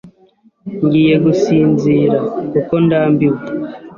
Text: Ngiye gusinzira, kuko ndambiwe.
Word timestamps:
Ngiye 0.85 1.15
gusinzira, 1.25 2.19
kuko 2.51 2.73
ndambiwe. 2.85 3.39